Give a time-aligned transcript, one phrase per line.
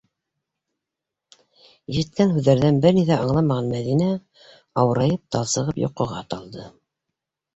[1.93, 4.09] Ишеткән һүҙҙәрҙән бер ни ҙә аңламаған Мәҙинә,
[4.85, 6.67] ауырайып, талсығып йоҡоға талды...